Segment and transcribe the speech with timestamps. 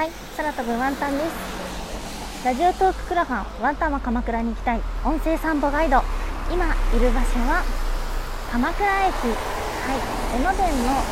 [0.00, 2.42] はい空飛ぶワンタンです。
[2.42, 4.80] ラジオトーククラファンワンタンは鎌倉に行きたい。
[5.04, 6.00] 音声散歩ガイド。
[6.50, 6.64] 今
[6.96, 7.60] いる場所は
[8.50, 9.12] 鎌倉駅。
[9.12, 10.00] はい
[10.40, 11.04] 江ノ電の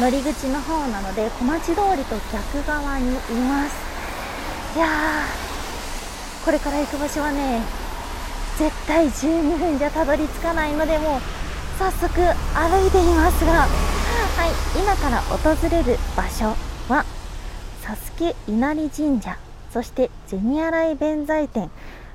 [0.00, 3.12] 乗り口の方なので小町通りと逆側にい
[3.52, 3.76] ます。
[4.76, 7.60] いやーこれから行く場所はね
[8.56, 11.20] 絶対12分じゃたどり着かないのでもう
[11.78, 13.52] 早速歩いていますが。
[13.52, 16.56] はい今から訪れる場所
[16.88, 17.04] は
[17.82, 19.36] 佐助稲荷神社
[19.70, 21.70] そして銭洗弁財天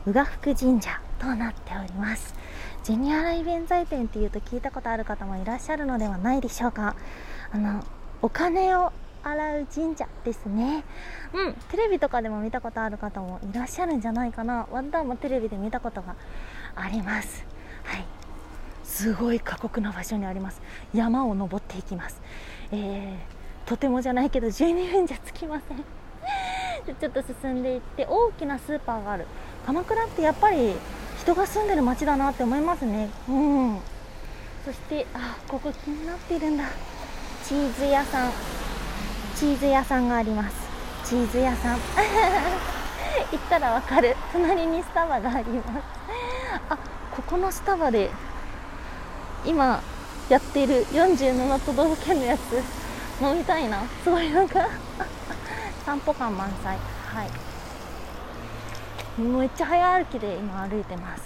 [0.05, 2.33] 宇賀福神社となっております。
[2.83, 6.95] 銭洗弁財天っていうと聞いたことある方もいらっしゃるのではないでしょうか。
[7.51, 7.83] あの
[8.21, 10.85] お金を洗う神社ですね。
[11.33, 14.67] うんテレビとかでも見たことある方もいらっしゃるんじゃないかな。
[14.71, 16.15] ワンダーもテレビで見たことが
[16.75, 17.45] あります。
[17.83, 18.05] はい。
[18.85, 20.61] すごい過酷な場所にあります。
[20.93, 22.21] 山を登っていきます、
[22.71, 23.36] えー、
[23.67, 25.77] とてもじゃないけど12分じゃ着きません。
[26.95, 29.27] ちょっと進んでいって大きなスーパーがある。
[29.65, 30.73] 鎌倉ってやっぱり
[31.19, 33.09] 人が住んでる街だなって思いますね。
[33.27, 33.79] うん。
[34.63, 36.63] そしてあここ気になってるんだ。
[37.43, 38.31] チーズ屋さん。
[39.35, 40.55] チーズ屋さんがあります。
[41.03, 41.79] チーズ屋さん。
[43.33, 44.15] 行ったらわかる。
[44.31, 45.67] 隣にスタバがあります。
[46.69, 46.77] あ
[47.13, 48.11] ここのスタバで
[49.43, 49.81] 今
[50.29, 52.86] やっている47都道府県のやつ。
[53.21, 53.83] 飲みたいな。
[54.03, 54.67] すごいなんか。
[55.85, 56.77] 散歩感満載。
[57.05, 57.29] はい。
[59.21, 61.23] めっちゃ早歩きで今歩いてます。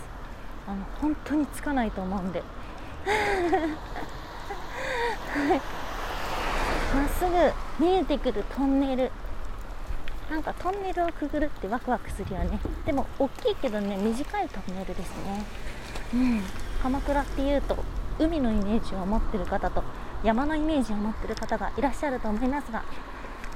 [0.68, 2.42] あの本当につかないと思うんで。
[3.04, 3.12] は
[5.56, 5.62] い。
[6.96, 9.12] まっすぐ見えてくるトンネル。
[10.30, 12.58] なんかトンネルをくぐるってワクワクするよね。
[12.86, 15.44] でも大きいけどね短いトンネルですね。
[16.14, 16.42] うん。
[16.82, 17.84] 鎌倉っていうと
[18.18, 19.84] 海のイメージを持ってる方と
[20.24, 22.84] 山のイメージを持ってる方がいらっしゃると思いますが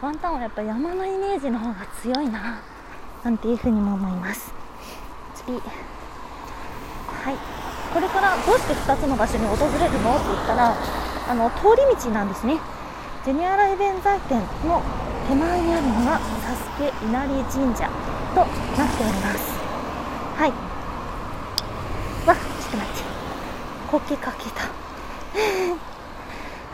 [0.02, 2.60] ワンタンはやっぱ山のイメージの方が強いな
[3.24, 4.54] なんていうふうにも思います。
[5.34, 5.54] 次。
[5.54, 5.60] は
[7.32, 7.36] い。
[7.94, 10.16] これからどうして2つの場所に訪れるの？
[10.16, 10.76] って言ったら
[11.30, 12.60] あの通り道なんですね。
[13.24, 14.84] 銭洗弁財天の
[15.28, 17.90] 手前にあるのが佐助稲荷神社
[18.36, 19.58] となっております。
[20.38, 20.52] はい。
[22.28, 23.02] わちょっと待って。
[23.90, 24.70] こけかけた。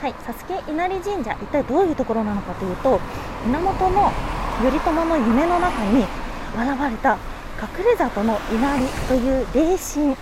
[0.02, 3.00] はい佐助稲荷神社一体どういうところなのかというと
[3.46, 7.20] 源頼朝の夢の中に現れた
[7.62, 10.18] 隠れ里の稲荷という霊神が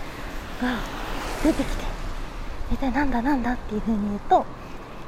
[1.41, 1.85] 出てきて
[2.73, 4.45] 一体なんだなんだっていうふうに言うと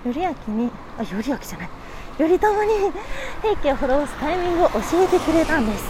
[0.05, 1.69] 頼明にあ頼明じゃない。
[2.17, 2.71] 頼朝に
[3.41, 5.83] 平家を滅ぼすタイミングを教えてくれたんです。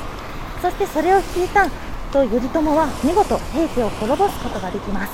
[0.59, 1.65] そしてそれを聞いた
[2.11, 5.13] と頼朝は見事平家を滅ぼすことができます。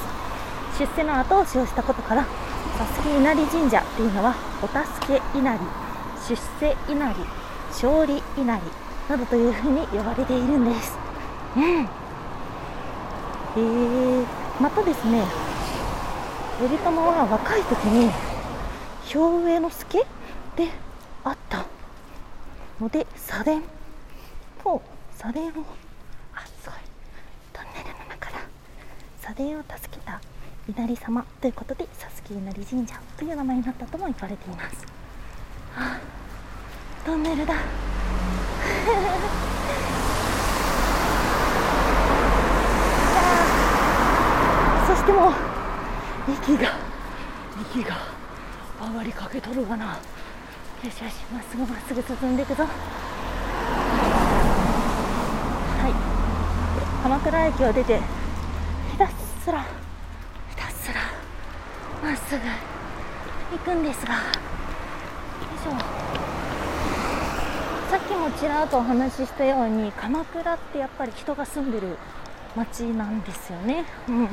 [0.80, 2.26] 出世の後押しをしたことから
[2.78, 5.60] 佐助稲荷神社っていうのはお助け稲荷
[6.28, 7.16] 出世稲荷
[7.70, 8.62] 勝利稲荷
[9.10, 10.98] などというふうに呼ばれているんです。
[11.56, 11.64] うん
[13.56, 14.26] えー、
[14.60, 15.24] またですね
[16.60, 18.12] 頼朝は若い時に
[19.06, 19.20] 兵
[19.54, 20.00] 衛之助
[20.56, 20.70] で
[21.24, 21.66] あった
[22.80, 23.62] ので社殿
[24.64, 24.82] と
[25.18, 25.52] 社殿を
[26.36, 26.80] あすごい
[27.54, 28.40] トンネルの中だ。
[29.24, 30.20] 社殿を助けた
[30.70, 34.86] 稲荷様ということで佐助稲荷神社という名前になったとも言われています、
[35.74, 36.00] はあ、
[37.06, 37.54] トンネルだ。
[44.88, 45.34] そしてもう
[46.34, 46.74] 息が
[47.72, 47.98] 息が
[48.82, 49.86] 上がりかけとるがな。
[49.86, 52.64] よしよしまっすぐまっすぐ進んでいくぞ。
[52.64, 52.70] は
[55.88, 55.94] い。
[57.04, 58.00] 鎌倉駅を出て
[58.92, 59.66] ひたすら
[62.07, 62.40] まっす。
[62.40, 64.13] ぐ行くんですが。
[64.13, 65.72] よいしょ。
[67.91, 71.97] さっきもちらっとお話ししたように鎌倉ってやっぱり人が住んでる
[72.56, 74.29] 街なんですよね、うん、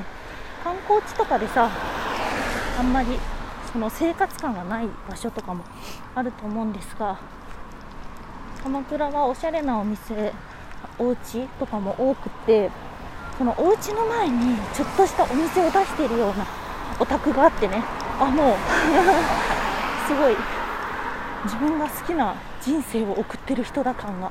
[0.62, 1.68] 観光地とかでさ
[2.78, 3.18] あんまり
[3.72, 5.64] その生活感がない場所とかも
[6.14, 7.18] あると思うんですが
[8.62, 10.32] 鎌倉はおしゃれなお店
[10.98, 12.70] お家とかも多くって
[13.38, 16.63] そのお家の前にちょっとしたお店を出しているような
[16.98, 17.82] お宅があってね。
[18.20, 18.56] あもう。
[20.06, 20.36] すごい。
[21.44, 24.30] 自分が好きな人生を送ってる人だ感が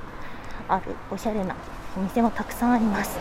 [0.68, 0.96] ある。
[1.12, 1.56] おしゃれな
[1.98, 3.20] お店もたくさんあります。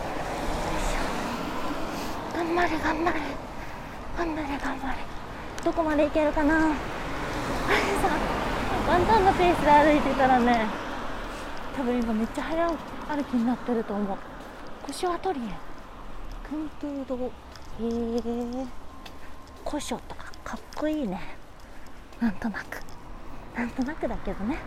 [2.35, 3.19] 頑張れ頑張れ。
[4.17, 4.95] 頑張れ頑張れ。
[5.63, 6.55] どこまで行けるかな。
[6.55, 6.73] あれさ
[8.89, 10.65] ワンタンのペースで歩いてたらね
[11.75, 14.17] 多分今めっちゃ早歩きになってると思う。
[14.85, 15.43] 腰アトリエ
[16.49, 17.29] 訓風堂へ
[17.79, 18.82] え
[19.73, 21.19] 古書とかかっこいいね。
[22.19, 22.79] なんとなく。
[23.57, 24.59] なんとなくだけどね。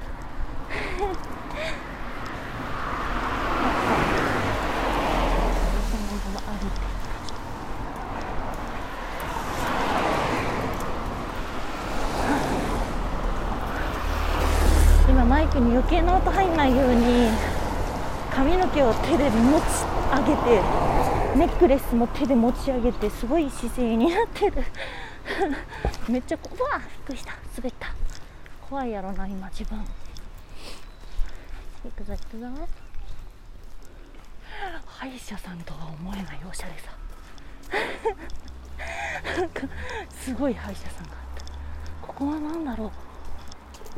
[15.08, 17.30] 今マイクに余計な音入んないように
[18.34, 19.64] 髪の毛を手で持ち
[20.10, 21.15] 上げて。
[21.34, 24.64] ネックレスも手で持ち上げてすごい姿勢になってる。
[26.08, 27.32] めっちゃ怖いびっくりした。
[27.56, 27.88] 滑った。
[28.68, 29.78] 怖いやろな今自分。
[31.84, 32.68] 行くぞ行くぞ。
[34.86, 36.90] 歯医者さんとは思えないおしゃれさ。
[39.40, 39.62] なんか
[40.10, 41.18] すごい歯医者さんがあっ
[42.00, 42.06] た。
[42.06, 42.90] ここは何だろう。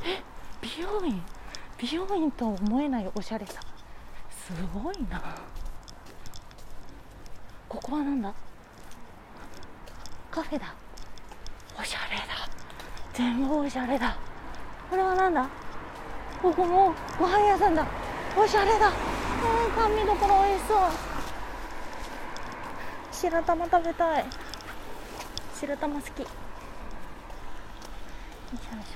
[0.05, 0.23] え
[0.61, 1.23] 美容院？
[1.79, 3.61] 美容院とは思えないおしゃれさ。
[4.31, 5.37] すごいな。
[7.69, 8.33] ここは何だ？
[10.31, 10.75] カフェだ。
[11.79, 12.49] おしゃれだ。
[13.13, 14.17] 全部おしゃれだ。
[14.89, 15.47] これは何だ？
[16.41, 17.87] ここもご飯屋さんだ。
[18.37, 18.89] おしゃれだ。
[18.89, 18.93] うん
[19.83, 20.79] 甘味どころ美味しそう。
[23.13, 24.25] 白玉食べたい。
[25.55, 26.21] 白玉好き。
[26.21, 26.27] よ
[28.55, 28.89] いしょよいし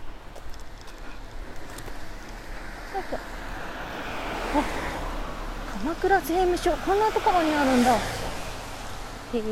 [2.94, 3.16] ょよいしょ。
[4.54, 4.58] あ
[5.82, 6.72] 鎌倉税務署。
[6.72, 8.21] こんなところにあるんだ。
[9.34, 9.46] へえへへへ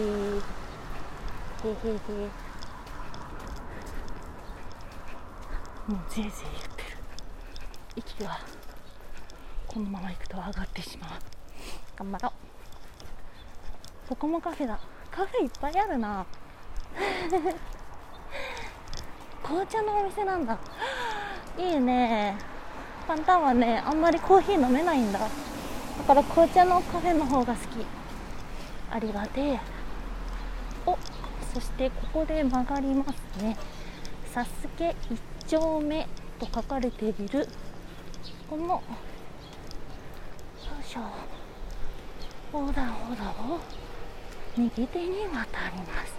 [5.86, 6.32] もうぜいぜい言っ
[6.76, 6.88] てる。
[7.96, 8.38] 息が。
[9.66, 11.10] このまま行くと上がってしまう。
[11.96, 12.32] 頑張ろう。
[14.08, 14.78] ここもカフェだ。
[15.10, 16.26] カフェいっぱいあるな。
[19.42, 20.58] 紅茶のお店なんだ。
[21.58, 22.36] いいね。
[23.08, 25.18] パンタンはねあんまりコーヒー飲めないんだ。
[25.18, 25.28] だ
[26.06, 28.00] から紅茶のカフェの方が好き。
[28.90, 29.60] ありがてえ
[30.87, 30.98] お
[31.54, 33.56] そしてここで曲がりますね。
[34.32, 36.06] サスケ一丁目
[36.38, 37.48] と書かれている
[38.48, 38.82] このよ
[40.81, 41.00] いしょ
[42.52, 43.60] 横断歩道を
[44.56, 46.14] 右手に渡ります。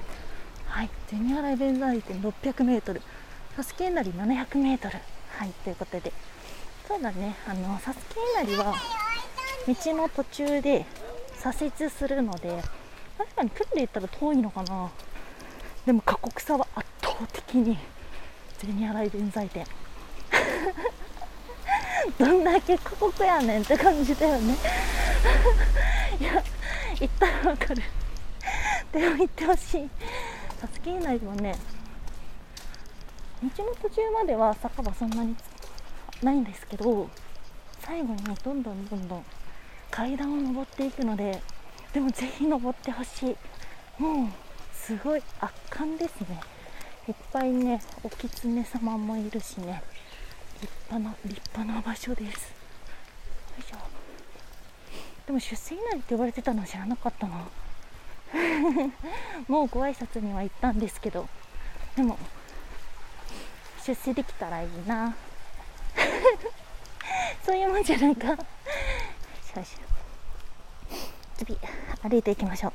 [0.66, 0.90] はい。
[1.08, 3.02] 銭洗弁財天 600m
[3.56, 4.92] サスケ稲荷 700m
[5.38, 5.50] はい。
[5.64, 6.14] ということで。
[6.88, 7.36] そうだね。
[7.48, 8.74] あのサスケ稲荷は
[9.68, 10.86] 道の途中で
[11.42, 12.62] 左折するので
[13.18, 14.92] 確かに距離で言ったら遠いのかな。
[15.86, 17.80] でも過酷さは圧倒的に
[18.60, 19.66] 銭洗弁財天。
[22.20, 24.54] どんだけ過酷やねんって感じだよね。
[26.20, 26.44] いや
[27.00, 27.82] 言ったらわかる。
[28.92, 29.90] でも言ってほしい。
[30.60, 31.58] サスケ稲荷もね。
[33.42, 35.36] 道の途中までは坂はそんなに
[36.22, 37.10] ないんですけど
[37.80, 39.26] 最後にどんどんどんどん
[39.92, 41.42] 階段を登っていくので
[41.94, 44.02] でもぜひ登ってほしい。
[44.02, 44.28] もう
[44.74, 46.40] すごい圧巻ですね。
[47.08, 49.84] いっぱいねお狐様もいるしね。
[50.62, 52.50] 立派な立派な場所です。
[52.50, 52.56] よ
[53.60, 53.78] いしょ。
[55.28, 57.48] でも出世稲荷って呼ばれてたの知らなかったな。
[59.50, 61.28] もうご挨拶には行ったんですけど。
[61.98, 62.18] でも
[63.86, 65.14] 出世できたらいいな。
[67.44, 68.38] そういうもんじゃないか。
[69.56, 69.76] よし
[71.38, 71.58] 次
[72.02, 72.74] 歩いていきましょう。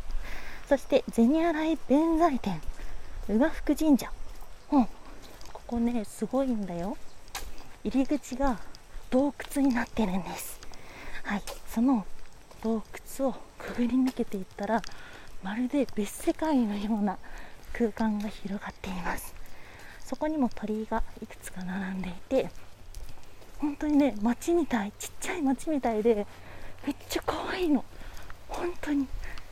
[0.68, 2.60] そして銭洗弁財天。
[3.28, 4.10] 宇賀福神社。
[4.72, 4.84] うん。
[4.84, 4.90] こ
[5.66, 6.96] こねすごいんだよ。
[7.82, 8.58] 入り口が
[9.10, 10.60] 洞窟になってるんです。
[11.22, 11.42] はい。
[11.66, 12.04] その
[12.62, 12.82] 洞
[13.18, 14.82] 窟をくぐり抜けていったら
[15.42, 17.16] まるで別世界のような
[17.72, 19.34] 空間が広がっています。
[20.00, 22.50] そこにも鳥居がいくつか並んでいて
[23.58, 26.26] 本当にね街みたいちっちゃい街みたいで
[26.86, 27.84] めっちゃ可愛いの。
[28.48, 29.06] 本当に。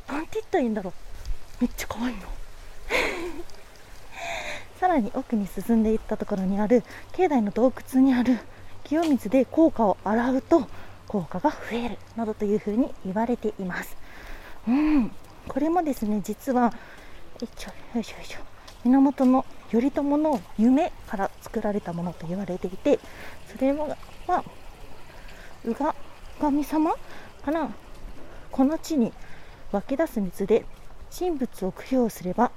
[0.08, 0.92] なんて言ったらいいんだろう。
[1.60, 2.22] めっちゃ可愛いの。
[4.78, 8.38] さらに奥に進んでいったところにある境内の洞窟にある
[8.84, 10.68] 清水で効果を洗うと
[11.08, 13.96] 効果が増えるなどというふうに言われています。
[14.68, 15.10] うん。
[15.48, 16.72] これもですね実は
[17.40, 18.38] よいしょよいしょよいしょ。
[18.84, 23.00] 源頼朝の夢から作られたものと言われていて
[23.50, 23.96] それは
[25.64, 25.94] 宇賀
[26.40, 26.94] 神様
[27.44, 27.68] から
[28.50, 29.12] この地に
[29.70, 30.64] 湧き出す水で
[31.16, 32.50] 神仏を供養すれば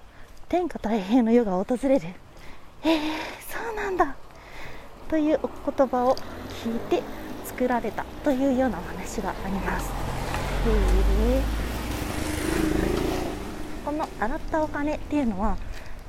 [0.48, 2.06] 天下太平の世が訪れる。
[2.06, 2.10] へ
[2.84, 3.00] えー、
[3.42, 4.16] そうなんだ。
[5.10, 6.16] というお言葉を
[6.64, 7.04] 聞いて
[7.44, 8.06] 作られた。
[8.24, 9.90] というようなお話があります。
[9.90, 11.42] へ
[13.84, 15.58] この洗ったお金っていうのは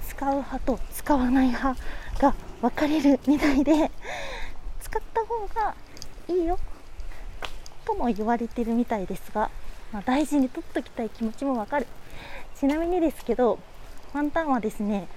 [0.07, 1.81] 使う派と使わない派
[2.21, 3.91] が分かれるみたいで
[4.81, 5.75] 使った方が
[6.29, 6.59] いいよ。
[7.89, 9.51] とも言われてるみたいですが、
[9.93, 11.87] まあ、大事に取っときたい気持ちもわかる。
[12.55, 13.59] ちなみにですけど
[14.13, 15.09] ワンタンはですね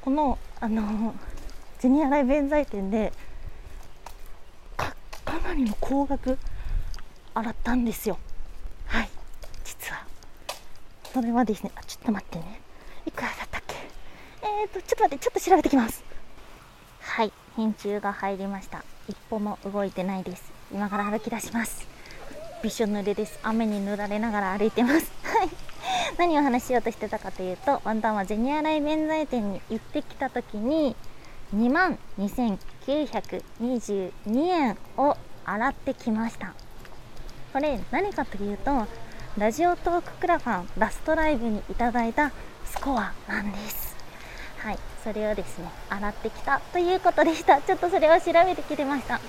[0.00, 1.14] このあの
[1.78, 3.12] 銭洗弁財天で
[4.76, 6.38] かかなりの高額
[7.34, 8.18] 洗ったんですよ。
[8.86, 9.08] はい。
[9.64, 10.04] 実は。
[11.12, 12.60] それはですねあちょっと待ってね。
[13.06, 13.76] いくらだったっけ？
[14.42, 16.02] えーとちょっと待ってちょっと調べてきます。
[17.00, 17.32] はい。
[17.54, 18.82] 返中が入りました。
[19.08, 20.50] 一歩も動いてないです。
[20.72, 21.86] 今から歩き出します。
[22.62, 23.38] びしょ濡れです。
[23.42, 25.12] 雨に濡られながら歩いてます。
[25.22, 25.48] はい。
[26.18, 30.96] 何を話しようとしてたかというとワンタンはゼニアライ弁財店に行ってきた時に
[31.54, 34.12] 2万2922
[34.48, 36.52] 円を洗ってきました。
[37.52, 38.86] これ何かというと
[39.36, 42.32] ラジオトーククラファンラストライブにいただいた
[42.64, 43.96] スコアなんです。
[44.58, 44.78] はい。
[45.04, 47.60] それをですね洗ってきたということでした。
[47.60, 49.20] ちょっとそれを調べてきてました。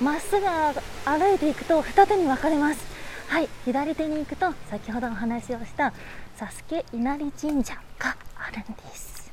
[0.00, 2.80] まっすぐ歩いていくと二手に分かれます。
[3.28, 5.92] はい左手に行くと先ほどお話をした
[6.36, 9.30] サスケ稲荷神社があるんです。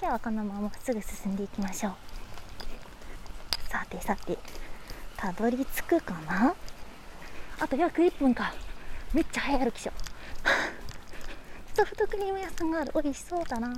[0.00, 1.92] 今日はこのまますぐ進んでいきましょう。
[3.70, 4.36] さてさて
[5.16, 6.54] たどり着くかな？
[7.60, 8.52] あと約1分か。
[9.14, 9.92] めっちゃ早歩きし ょ
[11.74, 12.92] ソフトクリーム屋さんがある。
[12.94, 13.72] 美味しそうだな。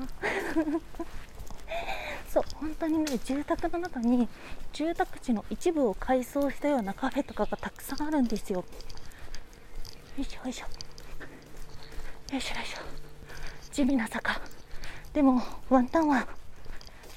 [2.32, 4.26] そう本当にね住宅の中に
[4.72, 8.60] 住宅地の一部を改装したようなカフェとかがたくさんあるんですよ。
[8.60, 8.64] よ
[10.16, 10.64] いしょよいしょ。
[12.32, 12.78] よいしょよいしょ。
[13.70, 14.40] 地味な坂。
[15.12, 16.26] でもワンタンは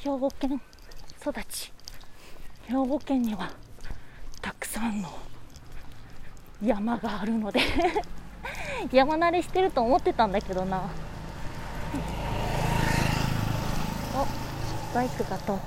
[0.01, 0.61] 兵庫県
[1.21, 1.71] 育ち。
[2.65, 3.49] 兵庫県には
[4.41, 5.07] たくさんの
[6.61, 7.61] 山があるので。
[8.91, 10.89] 山慣れしてると思ってたんだけどな。
[14.13, 14.44] お
[14.95, 15.57] バイクが通ってる。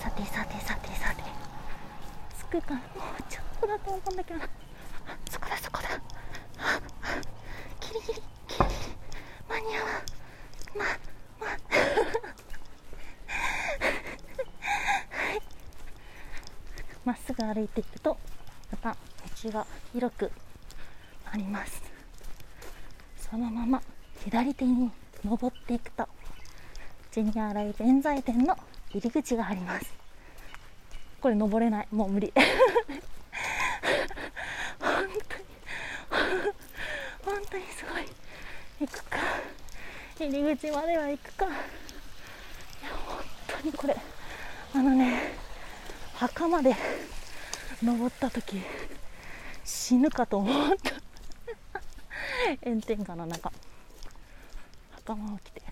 [0.00, 1.22] さてさてさてさて。
[2.40, 4.48] 着くかもうちょっとだと思うんだけどな。
[5.30, 5.90] そこだそこだ。
[7.82, 8.14] ギリギリ。
[8.14, 8.22] ギリギ
[8.64, 8.96] リ
[9.46, 9.92] 間に合わん。
[10.78, 10.84] ま
[11.38, 11.46] ま
[15.10, 15.42] はい。
[17.04, 18.16] まっすぐ歩いていくと
[18.70, 18.96] また
[19.44, 20.32] 道が広く
[21.30, 21.82] あります。
[23.18, 23.82] そのまま
[24.24, 24.90] 左手に
[25.22, 26.08] 登っていくと。
[27.10, 28.56] ジニアライ弁財店の
[28.90, 29.92] 入り口があります。
[31.20, 31.88] これ登れない。
[31.90, 32.32] もう無理。
[34.78, 34.92] 本
[35.28, 35.44] 当に。
[37.24, 38.06] 本当にすごい。
[38.80, 39.18] 行くか。
[40.18, 41.46] 入り口までは行くか。
[41.46, 41.54] いや
[43.06, 43.96] 本当にこれ。
[44.74, 45.32] あのね
[46.14, 46.76] 墓まで
[47.82, 48.60] 登った時
[49.64, 50.92] 死ぬかと思った。
[52.64, 53.50] 炎天下の中。
[55.06, 55.62] 袴を着て。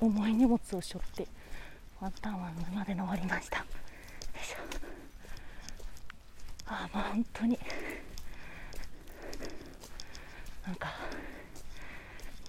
[0.00, 1.26] 重い荷物を背負って
[2.00, 3.58] ワンタン湾まで登りました。
[3.58, 3.64] よ
[4.42, 4.56] いしょ。
[6.66, 7.58] ああもう本当に
[10.66, 10.88] なんか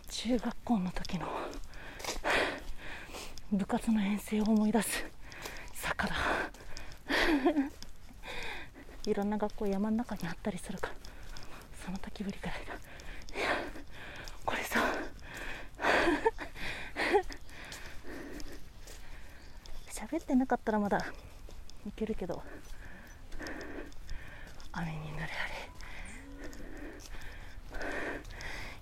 [0.09, 1.27] 中学校の時の
[3.51, 5.05] 部活の遠征を思い出す
[5.73, 6.15] 坂だ。
[9.05, 10.93] いろんな学校山の中にあったりするから
[11.83, 12.73] その時ぶりくらいだ
[13.37, 13.49] いや
[14.45, 14.79] これさ
[20.11, 20.97] 喋ってなかったらまだ
[21.87, 22.43] いけるけど。
[24.73, 25.31] 雨に濡れられ。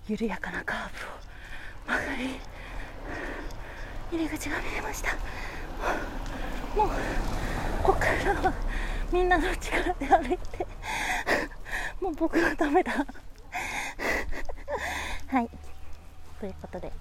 [0.08, 0.90] 緩やかなカー
[1.88, 2.40] ブを曲がり
[4.12, 5.14] 入り口が見えました。
[6.76, 6.88] もう
[7.84, 8.54] ここからは
[9.12, 10.66] みんなの力で歩いて
[12.02, 13.06] もう僕はダメだ。
[15.28, 15.50] はい。
[16.40, 16.92] ということで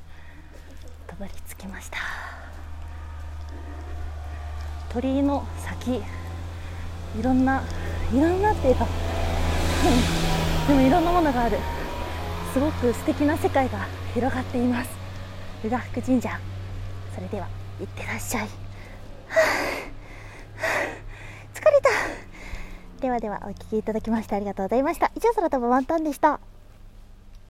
[1.06, 2.37] たどり着きました。
[4.92, 6.02] 鳥居の先。
[7.18, 7.62] いろんな
[8.12, 8.86] いろんなっていうか
[10.68, 11.58] でもいろんなものがある。
[12.52, 14.90] すごく素敵な世界が広がっています。
[15.64, 16.38] 宇賀福神社。
[17.14, 17.46] それでは
[17.80, 18.48] いってらっしゃい。
[21.54, 21.90] 疲れた。
[23.00, 25.10] ではではお聴きいただきましてありがとうございました。
[25.14, 26.40] 以上空飛ぶワンタンでした。